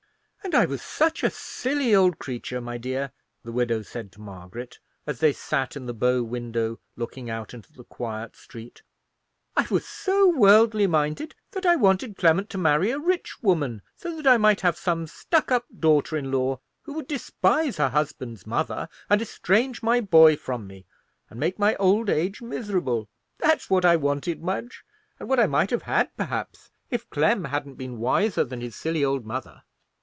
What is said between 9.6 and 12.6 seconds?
was so worldly minded that I wanted Clement to